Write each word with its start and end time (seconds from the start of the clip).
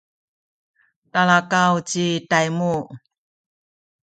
talakaw 1.11 1.73
ci 1.89 2.05
Taymu 2.29 2.73